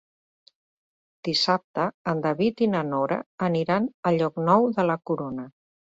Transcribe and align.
Dissabte 1.27 1.85
en 2.13 2.23
David 2.25 2.65
i 2.67 2.69
na 2.71 2.83
Nora 2.89 3.19
aniran 3.49 3.87
a 4.09 4.15
Llocnou 4.17 4.67
de 4.79 4.87
la 4.93 4.97
Corona. 5.11 5.51